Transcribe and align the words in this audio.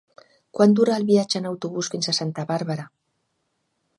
Quant 0.59 0.71
dura 0.79 0.95
el 1.01 1.05
viatge 1.09 1.41
en 1.41 1.45
autobús 1.51 1.91
fins 1.95 2.11
a 2.13 2.17
Santa 2.21 2.47
Bàrbara? 2.53 2.87